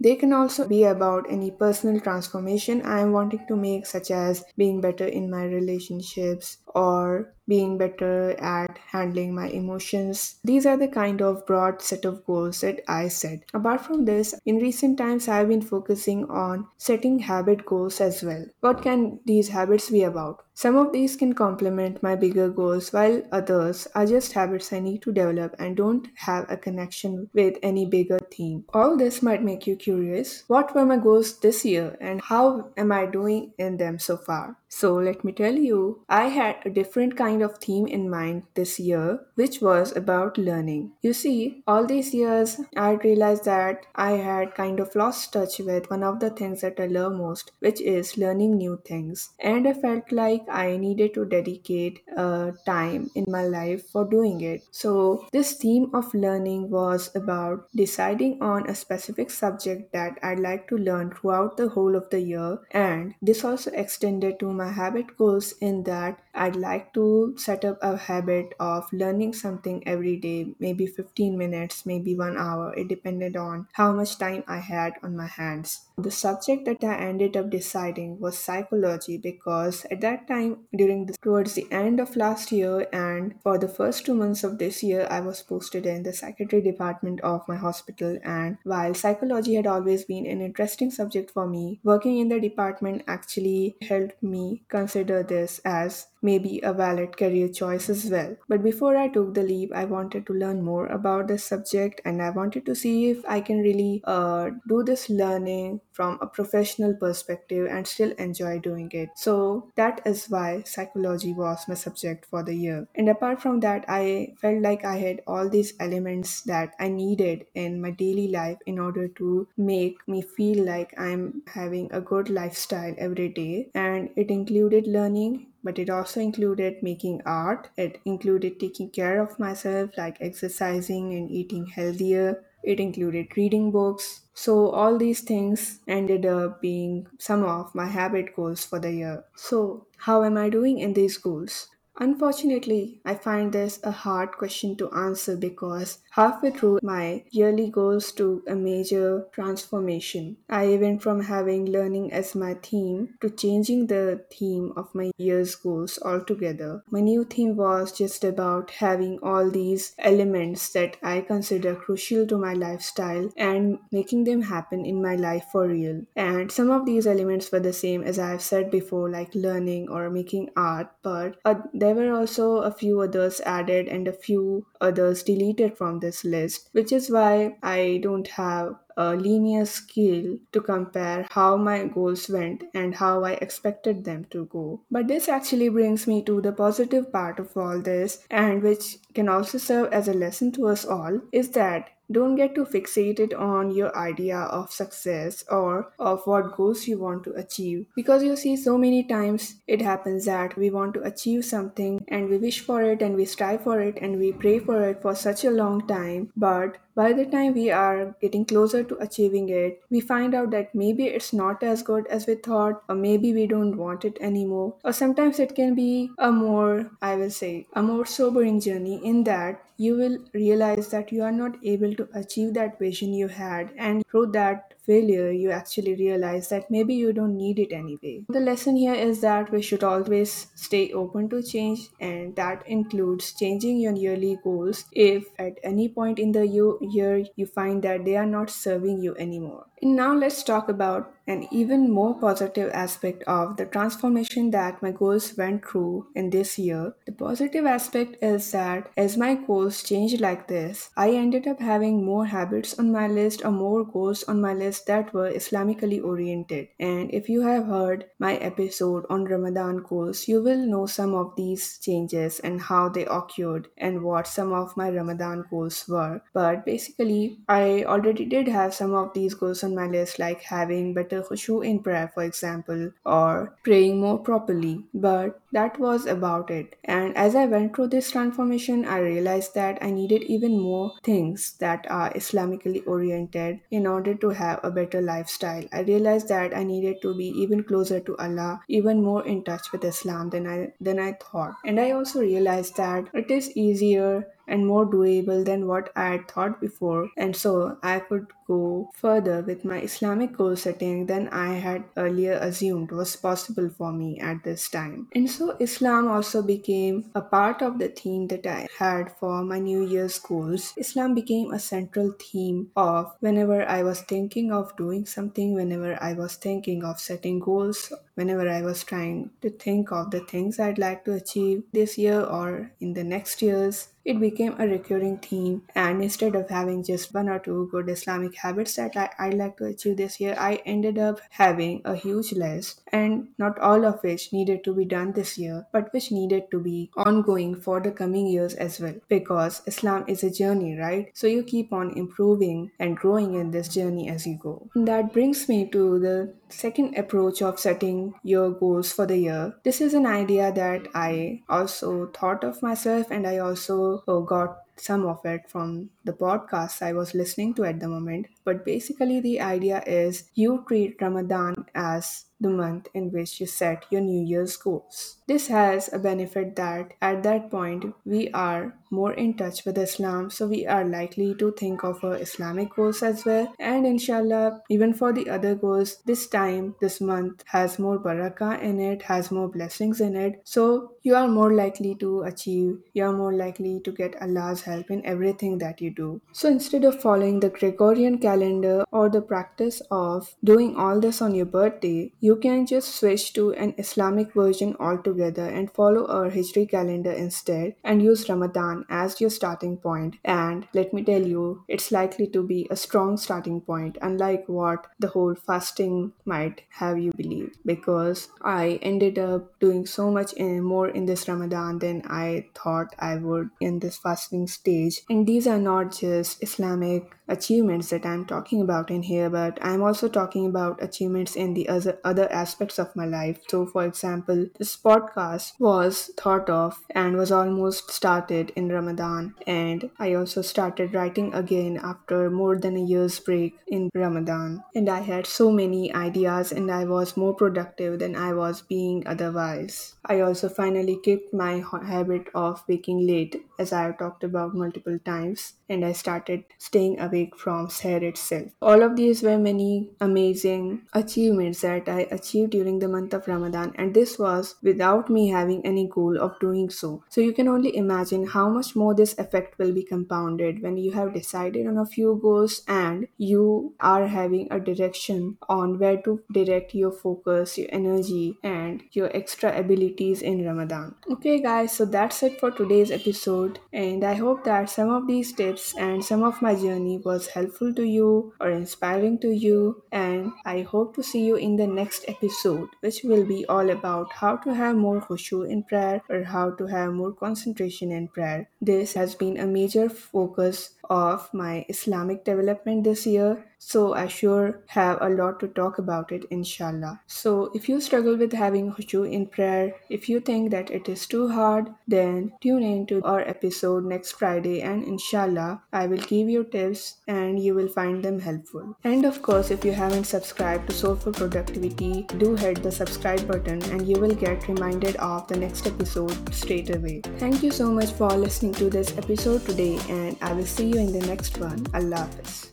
they 0.00 0.16
can 0.16 0.32
also 0.32 0.66
be 0.68 0.84
about 0.84 1.26
any 1.30 1.50
personal 1.50 2.00
transformation 2.00 2.82
I 2.82 3.00
am 3.00 3.12
wanting 3.12 3.44
to 3.48 3.56
make, 3.56 3.86
such 3.86 4.10
as 4.10 4.44
being 4.56 4.80
better 4.80 5.06
in 5.06 5.30
my 5.30 5.44
relationships 5.44 6.58
or 6.76 7.32
being 7.48 7.78
better 7.78 8.32
at 8.40 8.78
handling 8.90 9.34
my 9.34 9.48
emotions. 9.48 10.36
These 10.44 10.66
are 10.66 10.76
the 10.76 10.88
kind 10.88 11.22
of 11.22 11.46
broad 11.46 11.80
set 11.80 12.04
of 12.04 12.24
goals 12.26 12.60
that 12.60 12.80
I 12.88 13.08
set. 13.08 13.44
Apart 13.54 13.80
from 13.80 14.04
this, 14.04 14.34
in 14.44 14.56
recent 14.56 14.98
times, 14.98 15.28
I 15.28 15.38
have 15.38 15.48
been 15.48 15.62
focusing 15.62 16.24
on 16.28 16.66
setting 16.76 17.20
habit 17.20 17.64
goals 17.64 18.00
as 18.00 18.22
well. 18.22 18.44
What 18.60 18.82
can 18.82 19.20
these 19.24 19.48
habits 19.48 19.90
be 19.90 20.02
about? 20.02 20.42
Some 20.54 20.76
of 20.76 20.90
these 20.90 21.16
can 21.16 21.34
complement 21.34 22.02
my 22.02 22.16
bigger 22.16 22.48
goals, 22.48 22.90
while 22.90 23.22
others 23.30 23.86
are 23.94 24.06
just 24.06 24.32
habits 24.32 24.72
I 24.72 24.80
need 24.80 25.02
to 25.02 25.12
develop 25.12 25.54
and 25.58 25.76
don't 25.76 26.08
have 26.14 26.50
a 26.50 26.56
connection 26.56 27.28
with 27.34 27.58
any 27.62 27.84
bigger 27.84 28.18
theme. 28.32 28.64
All 28.72 28.96
this 28.96 29.22
might 29.22 29.42
make 29.42 29.66
you 29.66 29.76
curious. 29.76 30.44
What 30.46 30.74
were 30.74 30.86
my 30.86 30.96
goals 30.96 31.38
this 31.40 31.62
year 31.64 31.98
and 32.00 32.22
how 32.22 32.70
am 32.78 32.90
I 32.90 33.04
doing 33.04 33.52
in 33.58 33.76
them 33.76 33.98
so 33.98 34.16
far? 34.16 34.56
So, 34.68 34.94
let 34.94 35.24
me 35.24 35.32
tell 35.32 35.54
you, 35.54 36.02
I 36.08 36.28
had 36.28 36.65
a 36.66 36.70
different 36.70 37.16
kind 37.16 37.42
of 37.42 37.58
theme 37.58 37.86
in 37.86 38.10
mind 38.10 38.42
this 38.54 38.78
year, 38.78 39.20
which 39.36 39.60
was 39.62 39.96
about 39.96 40.36
learning. 40.36 40.92
You 41.00 41.12
see, 41.12 41.62
all 41.66 41.86
these 41.86 42.12
years 42.12 42.60
I 42.76 42.92
realized 42.92 43.44
that 43.44 43.86
I 43.94 44.12
had 44.12 44.54
kind 44.54 44.80
of 44.80 44.94
lost 44.94 45.32
touch 45.32 45.58
with 45.58 45.88
one 45.90 46.02
of 46.02 46.20
the 46.20 46.30
things 46.30 46.60
that 46.60 46.80
I 46.80 46.86
love 46.86 47.12
most, 47.12 47.52
which 47.60 47.80
is 47.80 48.18
learning 48.18 48.56
new 48.56 48.80
things. 48.84 49.30
And 49.38 49.68
I 49.68 49.72
felt 49.74 50.10
like 50.12 50.42
I 50.50 50.76
needed 50.76 51.14
to 51.14 51.24
dedicate 51.24 52.00
uh, 52.16 52.52
time 52.66 53.10
in 53.14 53.24
my 53.28 53.44
life 53.44 53.88
for 53.90 54.04
doing 54.04 54.40
it. 54.40 54.62
So, 54.70 55.28
this 55.32 55.54
theme 55.54 55.90
of 55.94 56.12
learning 56.14 56.70
was 56.70 57.14
about 57.14 57.68
deciding 57.74 58.42
on 58.42 58.68
a 58.68 58.74
specific 58.74 59.30
subject 59.30 59.92
that 59.92 60.18
I'd 60.22 60.40
like 60.40 60.66
to 60.68 60.76
learn 60.76 61.12
throughout 61.12 61.56
the 61.56 61.68
whole 61.68 61.94
of 61.94 62.10
the 62.10 62.20
year, 62.20 62.58
and 62.72 63.14
this 63.22 63.44
also 63.44 63.70
extended 63.72 64.38
to 64.40 64.52
my 64.52 64.70
habit 64.72 65.16
goals 65.16 65.52
in 65.60 65.84
that 65.84 66.18
I'd 66.36 66.54
like 66.56 66.92
to 66.94 67.34
set 67.38 67.64
up 67.64 67.78
a 67.82 67.96
habit 67.96 68.54
of 68.60 68.92
learning 68.92 69.32
something 69.32 69.82
every 69.88 70.16
day, 70.16 70.54
maybe 70.60 70.86
15 70.86 71.36
minutes, 71.36 71.84
maybe 71.86 72.14
one 72.16 72.36
hour. 72.36 72.72
It 72.74 72.88
depended 72.88 73.36
on 73.36 73.68
how 73.72 73.92
much 73.92 74.18
time 74.18 74.44
I 74.46 74.58
had 74.58 74.94
on 75.02 75.16
my 75.16 75.26
hands. 75.26 75.85
The 75.98 76.10
subject 76.10 76.66
that 76.66 76.84
I 76.84 76.94
ended 76.96 77.38
up 77.38 77.48
deciding 77.48 78.20
was 78.20 78.36
psychology 78.36 79.16
because 79.16 79.86
at 79.90 80.02
that 80.02 80.28
time, 80.28 80.66
during 80.76 81.06
the, 81.06 81.14
towards 81.22 81.54
the 81.54 81.66
end 81.72 82.00
of 82.00 82.16
last 82.16 82.52
year 82.52 82.86
and 82.92 83.34
for 83.42 83.56
the 83.56 83.66
first 83.66 84.04
two 84.04 84.14
months 84.14 84.44
of 84.44 84.58
this 84.58 84.82
year, 84.82 85.06
I 85.10 85.20
was 85.20 85.40
posted 85.40 85.86
in 85.86 86.02
the 86.02 86.12
psychiatry 86.12 86.60
department 86.60 87.22
of 87.22 87.48
my 87.48 87.56
hospital. 87.56 88.18
And 88.22 88.58
while 88.64 88.92
psychology 88.92 89.54
had 89.54 89.66
always 89.66 90.04
been 90.04 90.26
an 90.26 90.42
interesting 90.42 90.90
subject 90.90 91.30
for 91.30 91.46
me, 91.46 91.80
working 91.82 92.18
in 92.18 92.28
the 92.28 92.40
department 92.40 93.02
actually 93.08 93.76
helped 93.80 94.22
me 94.22 94.64
consider 94.68 95.22
this 95.22 95.60
as 95.64 96.08
maybe 96.20 96.60
a 96.62 96.72
valid 96.74 97.16
career 97.16 97.48
choice 97.48 97.88
as 97.88 98.04
well. 98.10 98.36
But 98.48 98.62
before 98.62 98.96
I 98.96 99.08
took 99.08 99.32
the 99.32 99.42
leap, 99.42 99.72
I 99.74 99.86
wanted 99.86 100.26
to 100.26 100.34
learn 100.34 100.62
more 100.62 100.86
about 100.88 101.28
this 101.28 101.44
subject 101.44 102.00
and 102.04 102.20
I 102.20 102.30
wanted 102.30 102.66
to 102.66 102.74
see 102.74 103.10
if 103.10 103.24
I 103.26 103.40
can 103.40 103.60
really 103.60 104.02
uh, 104.04 104.50
do 104.68 104.82
this 104.82 105.08
learning 105.08 105.80
from 105.96 106.18
a 106.20 106.26
professional 106.26 106.94
perspective 106.94 107.66
and 107.70 107.86
still 107.86 108.12
enjoy 108.12 108.58
doing 108.58 108.90
it. 108.92 109.10
So 109.16 109.72
that 109.76 110.02
is 110.04 110.26
why 110.26 110.62
psychology 110.64 111.32
was 111.32 111.66
my 111.68 111.74
subject 111.74 112.26
for 112.26 112.42
the 112.42 112.54
year. 112.54 112.86
And 112.94 113.08
apart 113.08 113.40
from 113.40 113.60
that, 113.60 113.84
I 113.88 114.34
felt 114.38 114.60
like 114.60 114.84
I 114.84 114.96
had 114.96 115.22
all 115.26 115.48
these 115.48 115.72
elements 115.80 116.42
that 116.42 116.74
I 116.78 116.88
needed 116.88 117.46
in 117.54 117.80
my 117.80 117.90
daily 117.90 118.28
life 118.28 118.58
in 118.66 118.78
order 118.78 119.08
to 119.20 119.48
make 119.56 120.06
me 120.06 120.22
feel 120.22 120.64
like 120.64 120.92
I'm 120.98 121.42
having 121.46 121.90
a 121.92 122.00
good 122.00 122.28
lifestyle 122.28 122.94
every 122.98 123.28
day. 123.30 123.70
And 123.74 124.10
it 124.16 124.30
included 124.30 124.86
learning 124.86 125.46
but 125.66 125.80
it 125.80 125.90
also 125.90 126.20
included 126.20 126.80
making 126.80 127.20
art. 127.26 127.70
It 127.76 127.98
included 128.04 128.60
taking 128.60 128.88
care 128.90 129.20
of 129.20 129.36
myself, 129.40 129.90
like 129.98 130.16
exercising 130.20 131.12
and 131.12 131.28
eating 131.28 131.66
healthier. 131.66 132.44
It 132.66 132.80
included 132.80 133.34
reading 133.34 133.70
books. 133.70 134.26
So, 134.34 134.68
all 134.68 134.98
these 134.98 135.22
things 135.22 135.80
ended 135.88 136.26
up 136.26 136.60
being 136.60 137.06
some 137.18 137.44
of 137.44 137.74
my 137.74 137.86
habit 137.86 138.36
goals 138.36 138.66
for 138.66 138.78
the 138.78 138.92
year. 138.92 139.24
So, 139.36 139.86
how 139.96 140.22
am 140.24 140.36
I 140.36 140.50
doing 140.50 140.78
in 140.80 140.92
these 140.92 141.16
goals? 141.16 141.68
Unfortunately, 141.98 143.00
I 143.04 143.14
find 143.14 143.52
this 143.52 143.80
a 143.82 143.90
hard 143.90 144.32
question 144.32 144.76
to 144.76 144.90
answer 144.92 145.36
because 145.36 145.98
halfway 146.10 146.50
through 146.50 146.78
my 146.82 147.24
yearly 147.30 147.70
goals 147.70 148.12
to 148.12 148.42
a 148.46 148.54
major 148.54 149.26
transformation. 149.32 150.36
I 150.48 150.76
went 150.76 151.02
from 151.02 151.22
having 151.22 151.66
learning 151.66 152.12
as 152.12 152.34
my 152.34 152.54
theme 152.54 153.14
to 153.20 153.30
changing 153.30 153.86
the 153.86 154.24
theme 154.30 154.72
of 154.76 154.94
my 154.94 155.10
year's 155.16 155.54
goals 155.54 155.98
altogether. 156.02 156.82
My 156.90 157.00
new 157.00 157.24
theme 157.24 157.56
was 157.56 157.92
just 157.92 158.24
about 158.24 158.70
having 158.72 159.18
all 159.22 159.50
these 159.50 159.94
elements 159.98 160.70
that 160.72 160.96
I 161.02 161.22
consider 161.22 161.74
crucial 161.74 162.26
to 162.26 162.36
my 162.36 162.52
lifestyle 162.52 163.30
and 163.36 163.78
making 163.90 164.24
them 164.24 164.42
happen 164.42 164.84
in 164.84 165.02
my 165.02 165.16
life 165.16 165.46
for 165.50 165.66
real. 165.66 166.02
And 166.14 166.52
some 166.52 166.70
of 166.70 166.84
these 166.84 167.06
elements 167.06 167.50
were 167.50 167.60
the 167.60 167.72
same 167.72 168.02
as 168.02 168.18
I 168.18 168.30
have 168.30 168.42
said 168.42 168.70
before, 168.70 169.10
like 169.10 169.34
learning 169.34 169.88
or 169.88 170.10
making 170.10 170.50
art, 170.56 170.90
but 171.02 171.36
uh, 171.44 171.54
there 171.86 171.94
were 171.94 172.12
also 172.12 172.56
a 172.56 172.72
few 172.72 173.00
others 173.00 173.40
added 173.42 173.86
and 173.86 174.08
a 174.08 174.12
few 174.12 174.66
others 174.80 175.22
deleted 175.22 175.78
from 175.78 176.00
this 176.00 176.24
list, 176.24 176.68
which 176.72 176.90
is 176.90 177.08
why 177.10 177.56
I 177.62 178.00
don't 178.02 178.26
have 178.26 178.74
a 178.96 179.14
linear 179.14 179.66
scale 179.66 180.38
to 180.52 180.60
compare 180.60 181.26
how 181.30 181.56
my 181.56 181.84
goals 181.84 182.28
went 182.28 182.64
and 182.74 182.94
how 182.96 183.22
I 183.22 183.32
expected 183.32 184.04
them 184.04 184.24
to 184.30 184.46
go. 184.46 184.80
But 184.90 185.06
this 185.06 185.28
actually 185.28 185.68
brings 185.68 186.06
me 186.08 186.22
to 186.24 186.40
the 186.40 186.52
positive 186.52 187.12
part 187.12 187.38
of 187.38 187.56
all 187.56 187.80
this, 187.80 188.24
and 188.30 188.62
which 188.62 188.96
can 189.14 189.28
also 189.28 189.58
serve 189.58 189.92
as 189.92 190.08
a 190.08 190.14
lesson 190.14 190.50
to 190.52 190.66
us 190.66 190.84
all, 190.84 191.20
is 191.30 191.50
that 191.50 191.90
don't 192.10 192.36
get 192.36 192.54
too 192.54 192.64
fixated 192.64 193.38
on 193.38 193.70
your 193.70 193.96
idea 193.96 194.38
of 194.38 194.70
success 194.72 195.44
or 195.50 195.92
of 195.98 196.26
what 196.26 196.56
goals 196.56 196.86
you 196.86 196.98
want 196.98 197.24
to 197.24 197.32
achieve 197.32 197.86
because 197.94 198.22
you 198.22 198.36
see 198.36 198.56
so 198.56 198.78
many 198.78 199.02
times 199.02 199.60
it 199.66 199.82
happens 199.82 200.24
that 200.24 200.56
we 200.56 200.70
want 200.70 200.94
to 200.94 201.02
achieve 201.02 201.44
something 201.44 202.04
and 202.08 202.28
we 202.28 202.36
wish 202.36 202.60
for 202.60 202.82
it 202.82 203.02
and 203.02 203.16
we 203.16 203.24
strive 203.24 203.62
for 203.62 203.80
it 203.80 203.98
and 204.00 204.18
we 204.18 204.32
pray 204.32 204.58
for 204.58 204.88
it 204.88 205.00
for 205.02 205.14
such 205.14 205.44
a 205.44 205.50
long 205.50 205.86
time 205.86 206.30
but 206.36 206.78
by 206.96 207.12
the 207.12 207.26
time 207.26 207.52
we 207.52 207.70
are 207.70 208.16
getting 208.22 208.46
closer 208.46 208.82
to 208.82 208.96
achieving 208.96 209.50
it, 209.50 209.82
we 209.90 210.00
find 210.00 210.34
out 210.34 210.50
that 210.52 210.74
maybe 210.74 211.04
it's 211.04 211.30
not 211.34 211.62
as 211.62 211.82
good 211.82 212.06
as 212.06 212.26
we 212.26 212.36
thought, 212.36 212.82
or 212.88 212.94
maybe 212.94 213.34
we 213.34 213.46
don't 213.46 213.76
want 213.76 214.06
it 214.06 214.16
anymore. 214.18 214.76
Or 214.82 214.94
sometimes 214.94 215.38
it 215.38 215.54
can 215.54 215.74
be 215.74 216.10
a 216.16 216.32
more, 216.32 216.90
I 217.02 217.16
will 217.16 217.30
say, 217.30 217.66
a 217.74 217.82
more 217.82 218.06
sobering 218.06 218.60
journey 218.60 218.98
in 219.04 219.24
that 219.24 219.62
you 219.76 219.96
will 219.96 220.18
realize 220.34 220.90
that 220.90 221.12
you 221.12 221.22
are 221.22 221.32
not 221.32 221.56
able 221.64 221.94
to 221.94 222.08
achieve 222.14 222.54
that 222.54 222.78
vision 222.78 223.12
you 223.14 223.28
had, 223.28 223.72
and 223.76 224.04
through 224.10 224.26
that 224.32 224.74
failure, 224.86 225.30
you 225.30 225.50
actually 225.50 225.94
realize 225.94 226.48
that 226.48 226.70
maybe 226.70 226.94
you 226.94 227.12
don't 227.12 227.36
need 227.36 227.58
it 227.58 227.72
anyway. 227.72 228.24
The 228.28 228.40
lesson 228.40 228.76
here 228.76 228.94
is 228.94 229.20
that 229.20 229.50
we 229.52 229.62
should 229.62 229.84
always 229.84 230.46
stay 230.54 230.92
open 230.92 231.28
to 231.30 231.42
change, 231.42 231.88
and 232.00 232.34
that 232.36 232.66
includes 232.66 233.32
changing 233.32 233.80
your 233.80 233.94
yearly 233.94 234.38
goals 234.42 234.84
if 234.92 235.24
at 235.38 235.58
any 235.62 235.88
point 235.88 236.18
in 236.18 236.32
the 236.32 236.46
year 236.46 237.24
you 237.36 237.46
find 237.46 237.82
that 237.82 238.04
they 238.04 238.16
are 238.16 238.26
not 238.26 238.50
serving 238.50 239.02
you 239.02 239.16
anymore. 239.16 239.66
And 239.82 239.94
now 239.94 240.14
let's 240.14 240.42
talk 240.42 240.70
about 240.70 241.12
an 241.26 241.46
even 241.50 241.90
more 241.90 242.14
positive 242.18 242.70
aspect 242.72 243.22
of 243.24 243.58
the 243.58 243.66
transformation 243.66 244.50
that 244.52 244.80
my 244.82 244.90
goals 244.90 245.36
went 245.36 245.68
through 245.68 246.06
in 246.14 246.30
this 246.30 246.58
year. 246.58 246.94
The 247.04 247.12
positive 247.12 247.66
aspect 247.66 248.16
is 248.22 248.52
that 248.52 248.90
as 248.96 249.18
my 249.18 249.34
goals 249.34 249.82
changed 249.82 250.20
like 250.20 250.48
this, 250.48 250.88
I 250.96 251.10
ended 251.10 251.46
up 251.46 251.60
having 251.60 252.04
more 252.04 252.24
habits 252.24 252.78
on 252.78 252.90
my 252.90 253.06
list 253.06 253.44
or 253.44 253.50
more 253.50 253.84
goals 253.84 254.22
on 254.24 254.40
my 254.40 254.54
list 254.54 254.75
that 254.84 255.12
were 255.12 255.30
Islamically 255.30 256.02
oriented. 256.02 256.68
And 256.78 257.12
if 257.12 257.28
you 257.28 257.42
have 257.42 257.66
heard 257.66 258.06
my 258.18 258.36
episode 258.36 259.04
on 259.10 259.24
Ramadan 259.24 259.82
goals, 259.88 260.28
you 260.28 260.42
will 260.42 260.66
know 260.66 260.86
some 260.86 261.14
of 261.14 261.34
these 261.36 261.78
changes 261.78 262.40
and 262.40 262.60
how 262.60 262.88
they 262.88 263.06
occurred 263.06 263.68
and 263.76 264.02
what 264.02 264.26
some 264.26 264.52
of 264.52 264.76
my 264.76 264.90
Ramadan 264.90 265.44
goals 265.50 265.84
were. 265.88 266.22
But 266.32 266.64
basically, 266.64 267.38
I 267.48 267.84
already 267.84 268.24
did 268.24 268.48
have 268.48 268.74
some 268.74 268.94
of 268.94 269.12
these 269.14 269.34
goals 269.34 269.64
on 269.64 269.74
my 269.74 269.86
list, 269.86 270.18
like 270.18 270.42
having 270.42 270.94
better 270.94 271.22
khushu 271.22 271.64
in 271.64 271.82
prayer, 271.82 272.10
for 272.12 272.22
example, 272.22 272.92
or 273.04 273.56
praying 273.64 274.00
more 274.00 274.18
properly. 274.18 274.84
But 274.94 275.40
that 275.52 275.78
was 275.80 276.06
about 276.06 276.50
it. 276.50 276.76
And 276.84 277.16
as 277.16 277.34
I 277.34 277.46
went 277.46 277.74
through 277.74 277.88
this 277.88 278.10
transformation, 278.10 278.84
I 278.84 278.98
realized 278.98 279.54
that 279.54 279.78
I 279.80 279.90
needed 279.90 280.24
even 280.24 280.60
more 280.60 280.92
things 281.02 281.54
that 281.60 281.86
are 281.88 282.12
Islamically 282.12 282.86
oriented 282.86 283.60
in 283.70 283.86
order 283.86 284.14
to 284.14 284.30
have 284.30 284.60
a 284.66 284.70
better 284.70 285.00
lifestyle. 285.00 285.64
I 285.72 285.80
realized 285.80 286.28
that 286.28 286.56
I 286.56 286.62
needed 286.64 287.00
to 287.02 287.14
be 287.16 287.26
even 287.44 287.64
closer 287.64 288.00
to 288.00 288.16
Allah, 288.18 288.60
even 288.68 289.02
more 289.02 289.24
in 289.26 289.44
touch 289.44 289.72
with 289.72 289.84
Islam 289.84 290.30
than 290.30 290.46
I 290.46 290.72
than 290.80 290.98
I 290.98 291.12
thought. 291.14 291.54
And 291.64 291.80
I 291.80 291.90
also 291.92 292.20
realized 292.20 292.76
that 292.76 293.08
it 293.14 293.30
is 293.30 293.50
easier 293.56 294.26
and 294.48 294.66
more 294.66 294.86
doable 294.86 295.44
than 295.44 295.66
what 295.66 295.90
I 295.96 296.08
had 296.16 296.28
thought 296.28 296.60
before, 296.60 297.08
and 297.16 297.34
so 297.44 297.78
I 297.82 297.98
could 298.00 298.26
go 298.46 298.90
further 298.94 299.42
with 299.42 299.64
my 299.64 299.80
Islamic 299.80 300.32
goal 300.36 300.56
setting 300.56 301.06
than 301.06 301.28
I 301.28 301.54
had 301.54 301.84
earlier 301.96 302.34
assumed 302.34 302.90
was 302.92 303.16
possible 303.16 303.68
for 303.70 303.92
me 303.92 304.18
at 304.20 304.44
this 304.44 304.68
time. 304.68 305.08
And 305.14 305.30
so 305.30 305.56
Islam 305.58 306.08
also 306.08 306.42
became 306.42 307.10
a 307.14 307.20
part 307.20 307.62
of 307.62 307.78
the 307.78 307.88
theme 307.88 308.28
that 308.28 308.46
I 308.46 308.68
had 308.78 309.12
for 309.18 309.42
my 309.44 309.58
New 309.58 309.84
Year's 309.84 310.18
goals. 310.18 310.72
Islam 310.76 311.14
became 311.14 311.52
a 311.52 311.58
central 311.58 312.12
theme 312.20 312.70
of 312.76 313.14
whenever 313.20 313.66
I 313.66 313.82
was 313.82 314.00
thinking 314.02 314.52
of 314.52 314.76
doing 314.76 315.06
something, 315.06 315.54
whenever 315.54 316.00
I 316.02 316.12
was 316.12 316.36
thinking 316.36 316.84
of 316.84 317.00
setting 317.00 317.38
goals, 317.40 317.92
whenever 318.14 318.48
I 318.48 318.62
was 318.62 318.84
trying 318.84 319.30
to 319.42 319.50
think 319.50 319.92
of 319.92 320.10
the 320.10 320.20
things 320.20 320.58
I'd 320.58 320.78
like 320.78 321.04
to 321.04 321.12
achieve 321.12 321.64
this 321.72 321.98
year 321.98 322.20
or 322.22 322.72
in 322.80 322.94
the 322.94 323.04
next 323.04 323.42
years 323.42 323.88
it 324.04 324.20
became 324.20 324.54
a 324.60 324.66
recurring 324.68 325.18
theme 325.18 325.62
and 325.74 326.00
instead 326.02 326.36
of 326.36 326.48
having 326.48 326.84
just 326.84 327.12
one 327.12 327.28
or 327.28 327.40
two 327.40 327.68
good 327.72 327.88
islamic 327.88 328.35
habits 328.36 328.76
that 328.76 328.96
I, 328.96 329.10
i'd 329.18 329.34
like 329.34 329.56
to 329.58 329.66
achieve 329.66 329.96
this 329.96 330.20
year 330.20 330.36
i 330.38 330.62
ended 330.64 330.98
up 330.98 331.20
having 331.30 331.82
a 331.84 331.94
huge 331.94 332.32
list 332.32 332.82
and 332.92 333.28
not 333.38 333.58
all 333.58 333.84
of 333.84 334.02
which 334.02 334.32
needed 334.32 334.64
to 334.64 334.74
be 334.74 334.84
done 334.84 335.12
this 335.12 335.38
year 335.38 335.66
but 335.72 335.92
which 335.92 336.10
needed 336.10 336.50
to 336.50 336.60
be 336.60 336.90
ongoing 336.96 337.54
for 337.60 337.80
the 337.80 337.90
coming 337.90 338.26
years 338.26 338.54
as 338.54 338.80
well. 338.80 338.94
Because 339.08 339.62
islam 339.66 340.04
is 340.08 340.22
a 340.24 340.30
journey 340.30 340.76
right? 340.78 341.10
So 341.14 341.26
you 341.26 341.42
keep 341.42 341.72
on 341.72 341.92
improving 341.96 342.70
and 342.78 342.96
growing 342.96 343.34
in 343.34 343.50
this 343.50 343.68
journey 343.68 344.08
as 344.08 344.26
you 344.26 344.38
go. 344.42 344.68
And 344.74 344.86
that 344.88 345.12
brings 345.12 345.48
me 345.48 345.68
to 345.70 345.98
the 345.98 346.34
second 346.48 346.96
approach 346.96 347.42
of 347.42 347.58
setting 347.58 348.14
your 348.22 348.50
goals 348.50 348.92
for 348.92 349.06
the 349.06 349.16
year. 349.16 349.54
This 349.64 349.80
is 349.80 349.94
an 349.94 350.06
idea 350.06 350.52
that 350.52 350.86
i 350.94 351.42
also 351.48 352.06
thought 352.18 352.44
of 352.44 352.62
myself 352.62 353.10
and 353.10 353.26
i 353.26 353.38
also 353.38 354.02
uh, 354.08 354.20
got 354.20 354.65
some 354.76 355.06
of 355.06 355.24
it 355.24 355.48
from 355.48 355.90
the 356.04 356.12
podcast 356.12 356.82
I 356.82 356.92
was 356.92 357.14
listening 357.14 357.54
to 357.54 357.64
at 357.64 357.80
the 357.80 357.88
moment. 357.88 358.26
But 358.44 358.64
basically, 358.64 359.20
the 359.20 359.40
idea 359.40 359.82
is 359.86 360.30
you 360.34 360.64
treat 360.68 361.00
Ramadan 361.00 361.66
as 361.74 362.25
the 362.40 362.48
month 362.48 362.88
in 362.94 363.10
which 363.10 363.40
you 363.40 363.46
set 363.46 363.86
your 363.90 364.00
New 364.00 364.24
Year's 364.24 364.56
goals. 364.56 365.16
This 365.26 365.48
has 365.48 365.92
a 365.92 365.98
benefit 365.98 366.54
that 366.56 366.92
at 367.00 367.22
that 367.22 367.50
point 367.50 367.94
we 368.04 368.30
are 368.30 368.74
more 368.90 369.12
in 369.12 369.34
touch 369.36 369.64
with 369.64 369.78
Islam, 369.78 370.30
so 370.30 370.46
we 370.46 370.66
are 370.66 370.84
likely 370.84 371.34
to 371.34 371.50
think 371.52 371.82
of 371.82 372.04
our 372.04 372.16
Islamic 372.16 372.74
goals 372.74 373.02
as 373.02 373.24
well. 373.24 373.52
And 373.58 373.86
inshallah, 373.86 374.60
even 374.70 374.94
for 374.94 375.12
the 375.12 375.28
other 375.28 375.54
goals, 375.54 375.96
this 376.04 376.28
time, 376.28 376.76
this 376.80 377.00
month 377.00 377.42
has 377.46 377.78
more 377.78 377.98
barakah 377.98 378.62
in 378.62 378.78
it, 378.78 379.02
has 379.02 379.30
more 379.30 379.48
blessings 379.48 380.00
in 380.00 380.14
it. 380.14 380.40
So 380.44 380.92
you 381.02 381.14
are 381.14 381.26
more 381.26 381.52
likely 381.52 381.94
to 381.96 382.22
achieve, 382.22 382.78
you 382.92 383.04
are 383.04 383.12
more 383.12 383.32
likely 383.32 383.80
to 383.80 383.90
get 383.90 384.20
Allah's 384.22 384.62
help 384.62 384.90
in 384.90 385.04
everything 385.04 385.58
that 385.58 385.80
you 385.80 385.90
do. 385.90 386.20
So 386.32 386.48
instead 386.48 386.84
of 386.84 387.00
following 387.00 387.40
the 387.40 387.50
Gregorian 387.50 388.18
calendar 388.18 388.84
or 388.92 389.08
the 389.08 389.22
practice 389.22 389.82
of 389.90 390.34
doing 390.44 390.76
all 390.76 391.00
this 391.00 391.20
on 391.20 391.34
your 391.34 391.46
birthday, 391.46 392.12
you 392.26 392.36
can 392.36 392.66
just 392.66 392.94
switch 392.96 393.32
to 393.34 393.52
an 393.54 393.74
Islamic 393.78 394.32
version 394.34 394.74
altogether 394.80 395.46
and 395.46 395.70
follow 395.70 396.06
our 396.06 396.30
Hijri 396.30 396.68
calendar 396.68 397.12
instead 397.12 397.74
and 397.84 398.02
use 398.02 398.28
Ramadan 398.28 398.84
as 398.88 399.20
your 399.20 399.30
starting 399.30 399.76
point. 399.76 400.16
And 400.24 400.66
let 400.74 400.92
me 400.92 401.04
tell 401.04 401.22
you, 401.22 401.64
it's 401.68 401.92
likely 401.92 402.26
to 402.28 402.42
be 402.42 402.66
a 402.70 402.76
strong 402.76 403.16
starting 403.16 403.60
point, 403.60 403.98
unlike 404.02 404.44
what 404.48 404.86
the 404.98 405.08
whole 405.08 405.34
fasting 405.34 406.12
might 406.24 406.62
have 406.80 406.98
you 406.98 407.12
believe. 407.12 407.52
Because 407.64 408.28
I 408.42 408.80
ended 408.82 409.18
up 409.18 409.58
doing 409.60 409.86
so 409.86 410.10
much 410.10 410.32
in, 410.32 410.62
more 410.62 410.88
in 410.88 411.06
this 411.06 411.28
Ramadan 411.28 411.78
than 411.78 412.02
I 412.06 412.46
thought 412.54 412.94
I 412.98 413.16
would 413.16 413.50
in 413.60 413.78
this 413.78 413.98
fasting 413.98 414.48
stage. 414.48 415.02
And 415.08 415.26
these 415.26 415.46
are 415.46 415.58
not 415.58 415.92
just 415.92 416.42
Islamic 416.42 417.12
achievements 417.28 417.90
that 417.90 418.06
I'm 418.06 418.24
talking 418.24 418.60
about 418.60 418.90
in 418.90 419.02
here, 419.02 419.28
but 419.30 419.58
I'm 419.62 419.82
also 419.82 420.08
talking 420.08 420.46
about 420.46 420.82
achievements 420.82 421.36
in 421.36 421.54
the 421.54 421.68
other 421.68 421.98
other 422.16 422.32
aspects 422.32 422.78
of 422.78 422.94
my 422.96 423.04
life. 423.04 423.38
So, 423.48 423.66
for 423.66 423.84
example, 423.84 424.46
this 424.58 424.76
podcast 424.76 425.52
was 425.58 426.10
thought 426.16 426.48
of 426.48 426.78
and 426.90 427.16
was 427.16 427.30
almost 427.30 427.90
started 427.90 428.52
in 428.56 428.68
Ramadan, 428.68 429.34
and 429.46 429.90
I 429.98 430.14
also 430.14 430.42
started 430.42 430.94
writing 430.94 431.34
again 431.34 431.78
after 431.82 432.30
more 432.30 432.56
than 432.58 432.76
a 432.76 432.84
year's 432.84 433.20
break 433.20 433.58
in 433.66 433.90
Ramadan. 433.94 434.62
And 434.74 434.88
I 434.88 435.00
had 435.00 435.26
so 435.26 435.50
many 435.50 435.92
ideas, 435.94 436.52
and 436.52 436.70
I 436.70 436.84
was 436.84 437.16
more 437.16 437.34
productive 437.34 437.98
than 437.98 438.16
I 438.16 438.32
was 438.32 438.62
being 438.62 439.06
otherwise. 439.06 439.94
I 440.04 440.20
also 440.20 440.48
finally 440.48 440.98
kicked 441.04 441.34
my 441.34 441.62
habit 441.84 442.28
of 442.34 442.62
waking 442.68 443.06
late, 443.06 443.44
as 443.58 443.72
I 443.72 443.82
have 443.82 443.98
talked 443.98 444.24
about 444.24 444.54
multiple 444.54 444.98
times, 445.04 445.54
and 445.68 445.84
I 445.84 445.92
started 445.92 446.44
staying 446.58 446.98
awake 447.00 447.36
from 447.36 447.68
Seher 447.68 448.02
itself. 448.02 448.52
All 448.62 448.82
of 448.82 448.96
these 448.96 449.22
were 449.22 449.38
many 449.38 449.90
amazing 450.00 450.82
achievements 450.94 451.60
that 451.62 451.88
I 451.88 452.05
achieved 452.12 452.50
during 452.50 452.78
the 452.78 452.88
month 452.88 453.14
of 453.14 453.28
Ramadan, 453.28 453.72
and 453.76 453.94
this 453.94 454.18
was 454.18 454.56
without 454.62 455.10
me 455.10 455.28
having 455.28 455.64
any 455.64 455.88
goal 455.88 456.18
of 456.18 456.38
doing 456.40 456.70
so. 456.70 457.04
So 457.08 457.20
you 457.20 457.32
can 457.32 457.48
only 457.48 457.76
imagine 457.76 458.26
how 458.26 458.48
much 458.48 458.74
more 458.76 458.94
this 458.94 459.16
effect 459.18 459.58
will 459.58 459.72
be 459.72 459.82
compounded 459.82 460.62
when 460.62 460.76
you 460.76 460.92
have 460.92 461.14
decided 461.14 461.66
on 461.66 461.78
a 461.78 461.86
few 461.86 462.18
goals 462.22 462.62
and 462.68 463.08
you 463.18 463.74
are 463.80 464.06
having 464.06 464.48
a 464.50 464.60
direction 464.60 465.38
on 465.48 465.78
where 465.78 465.96
to 466.02 466.22
direct 466.32 466.74
your 466.74 466.92
focus, 466.92 467.58
your 467.58 467.68
energy, 467.70 468.38
and 468.42 468.82
your 468.92 469.14
extra 469.16 469.56
abilities 469.58 470.22
in 470.22 470.44
Ramadan. 470.44 470.94
Okay, 471.10 471.40
guys, 471.40 471.72
so 471.72 471.84
that's 471.84 472.22
it 472.22 472.40
for 472.40 472.50
today's 472.50 472.90
episode, 472.90 473.58
and 473.72 474.04
I 474.04 474.14
hope 474.14 474.44
that 474.44 474.70
some 474.70 474.90
of 474.90 475.06
these 475.06 475.32
tips 475.32 475.74
and 475.76 476.04
some 476.04 476.22
of 476.22 476.42
my 476.42 476.54
journey 476.54 476.98
was 476.98 477.28
helpful 477.28 477.72
to 477.74 477.82
you 477.82 478.32
or 478.40 478.50
inspiring 478.50 479.18
to 479.20 479.30
you. 479.30 479.82
And 479.92 480.32
I 480.44 480.62
hope 480.62 480.94
to 480.96 481.02
see 481.02 481.24
you 481.24 481.36
in 481.36 481.56
the 481.56 481.66
next 481.96 482.08
episode, 482.08 482.68
which 482.80 483.02
will 483.04 483.24
be 483.24 483.46
all 483.46 483.70
about 483.70 484.12
how 484.12 484.36
to 484.36 484.54
have 484.54 484.76
more 484.76 485.00
khushu 485.00 485.48
in 485.50 485.62
prayer 485.64 486.02
or 486.08 486.24
how 486.24 486.50
to 486.50 486.66
have 486.66 486.92
more 486.92 487.12
concentration 487.12 487.90
in 487.92 488.08
prayer. 488.08 488.50
This 488.66 488.94
has 488.94 489.14
been 489.14 489.38
a 489.38 489.46
major 489.46 489.88
focus 489.88 490.70
of 490.90 491.32
my 491.32 491.64
Islamic 491.68 492.24
development 492.24 492.84
this 492.84 493.06
year. 493.06 493.44
So 493.58 493.94
I 493.94 494.06
sure 494.06 494.60
have 494.66 494.98
a 495.00 495.08
lot 495.08 495.40
to 495.40 495.48
talk 495.48 495.78
about 495.78 496.12
it, 496.12 496.24
inshallah. 496.30 497.00
So 497.06 497.50
if 497.54 497.68
you 497.68 497.80
struggle 497.80 498.16
with 498.16 498.32
having 498.32 498.72
khushu 498.72 499.10
in 499.10 499.26
prayer, 499.26 499.74
if 499.88 500.08
you 500.08 500.20
think 500.20 500.50
that 500.50 500.70
it 500.70 500.88
is 500.88 501.06
too 501.06 501.28
hard, 501.28 501.72
then 501.88 502.32
tune 502.40 502.62
in 502.62 502.86
to 502.86 503.02
our 503.02 503.20
episode 503.20 503.84
next 503.84 504.12
Friday 504.12 504.62
and 504.62 504.84
inshallah 504.84 505.62
I 505.72 505.86
will 505.86 506.04
give 506.12 506.28
you 506.28 506.44
tips 506.44 506.98
and 507.08 507.42
you 507.42 507.54
will 507.54 507.68
find 507.68 508.04
them 508.04 508.20
helpful. 508.20 508.76
And 508.84 509.04
of 509.04 509.22
course, 509.22 509.50
if 509.50 509.64
you 509.64 509.72
haven't 509.72 510.04
subscribed 510.04 510.68
to 510.68 510.74
Soulful 510.74 511.12
Productivity, 511.12 512.02
do 512.18 512.34
hit 512.34 512.62
the 512.62 512.72
subscribe 512.72 513.26
button 513.26 513.62
and 513.70 513.88
you 513.88 513.98
will 513.98 514.14
get 514.14 514.48
reminded 514.48 514.96
of 514.96 515.26
the 515.28 515.36
next 515.36 515.66
episode 515.66 516.34
straight 516.34 516.74
away. 516.74 517.00
Thank 517.18 517.42
you 517.42 517.50
so 517.50 517.70
much 517.70 517.92
for 517.92 518.10
listening 518.10 518.52
to 518.56 518.70
this 518.70 518.96
episode 518.96 519.44
today 519.44 519.78
and 519.90 520.16
I 520.22 520.32
will 520.32 520.46
see 520.46 520.68
you 520.68 520.78
in 520.78 520.90
the 520.90 521.06
next 521.06 521.36
one. 521.38 521.66
Allah 521.74 522.08
Hafiz. 522.08 522.52